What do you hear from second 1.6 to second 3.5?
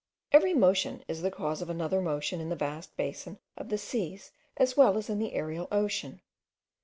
of another motion in the vast basin